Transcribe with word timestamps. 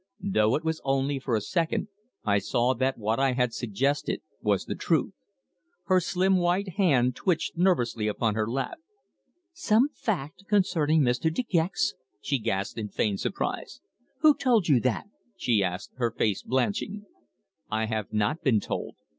Though 0.19 0.55
it 0.55 0.63
was 0.65 0.81
only 0.83 1.19
for 1.19 1.35
a 1.35 1.41
second 1.41 1.87
I 2.25 2.39
saw 2.39 2.73
that 2.73 2.97
what 2.97 3.19
I 3.19 3.33
had 3.33 3.53
suggested 3.53 4.23
was 4.41 4.65
the 4.65 4.73
truth. 4.73 5.13
Her 5.83 5.99
slim 5.99 6.37
white 6.37 6.69
hand 6.69 7.15
twitched 7.15 7.55
nervously 7.55 8.07
upon 8.07 8.33
her 8.33 8.49
lap. 8.49 8.79
"Some 9.53 9.89
fact 9.89 10.45
concerning 10.47 11.01
Mr. 11.03 11.31
De 11.31 11.43
Gex!" 11.43 11.93
she 12.19 12.39
gasped 12.39 12.79
in 12.79 12.89
feigned 12.89 13.19
surprise. 13.19 13.79
"Who 14.21 14.33
told 14.35 14.67
you 14.67 14.79
that!" 14.79 15.05
she 15.37 15.63
asked, 15.63 15.91
her 15.97 16.09
face 16.09 16.41
blanching. 16.41 17.05
"I 17.69 17.85
have 17.85 18.11
not 18.11 18.41
been 18.41 18.59
told. 18.59 18.95